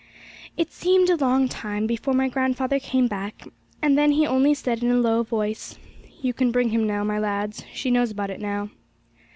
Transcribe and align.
It 0.57 0.71
seemed 0.71 1.11
a 1.11 1.15
long 1.15 1.47
time 1.47 1.85
before 1.85 2.15
my 2.15 2.27
grandfather 2.27 2.79
came 2.79 3.05
back, 3.05 3.43
and 3.83 3.95
then 3.95 4.13
he 4.13 4.25
only 4.25 4.55
said 4.55 4.81
in 4.81 4.89
a 4.89 4.95
low 4.95 5.21
voice, 5.21 5.77
'You 6.23 6.33
can 6.33 6.49
bring 6.51 6.69
him 6.69 6.87
now, 6.87 7.03
my 7.03 7.19
lads; 7.19 7.65
she 7.71 7.91
knows 7.91 8.09
about 8.09 8.31
it 8.31 8.41
now.' 8.41 8.71